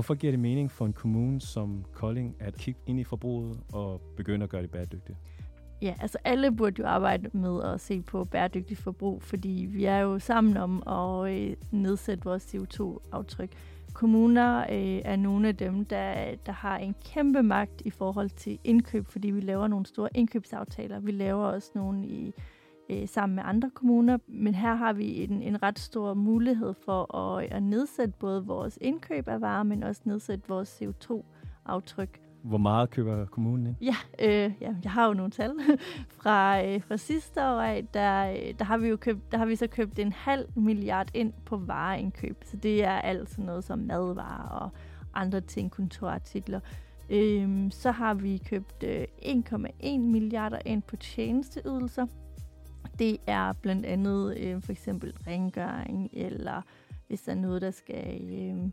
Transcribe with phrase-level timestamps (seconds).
[0.00, 4.00] Hvorfor giver det mening for en kommune som Kolding at kigge ind i forbruget og
[4.16, 5.18] begynde at gøre det bæredygtigt?
[5.82, 9.98] Ja, altså alle burde jo arbejde med at se på bæredygtigt forbrug, fordi vi er
[9.98, 13.50] jo sammen om at øh, nedsætte vores CO2-aftryk.
[13.92, 18.58] Kommuner øh, er nogle af dem, der, der har en kæmpe magt i forhold til
[18.64, 21.00] indkøb, fordi vi laver nogle store indkøbsaftaler.
[21.00, 22.34] Vi laver også nogle i,
[22.90, 27.16] øh, sammen med andre kommuner, men her har vi en, en ret stor mulighed for
[27.16, 32.20] at, at nedsætte både vores indkøb af varer, men også nedsætte vores CO2-aftryk.
[32.42, 33.76] Hvor meget køber kommunen ind?
[33.80, 35.50] Ja, øh, ja, jeg har jo nogle tal
[36.20, 37.86] fra, øh, fra sidste år af.
[37.94, 41.10] Der, øh, der, har vi jo købt, der har vi så købt en halv milliard
[41.14, 42.44] ind på vareindkøb.
[42.44, 44.70] Så det er alt sådan noget som madvarer og
[45.14, 46.60] andre ting, kontorartikler.
[47.10, 52.06] Øhm, så har vi købt øh, 1,1 milliarder ind på tjenesteydelser.
[53.00, 56.62] Det er blandt andet øh, for eksempel rengøring, eller
[57.08, 58.30] hvis der er noget, der skal...
[58.30, 58.70] Øh,